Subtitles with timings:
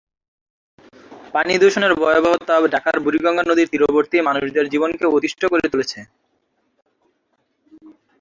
[1.33, 5.99] পানি দূষণের ভয়াবহতা ঢাকার বূড়িগঙ্গা নদীর তীরবর্তী মানুষদের জীবনকে অতিষ্ট করে তুলেছে।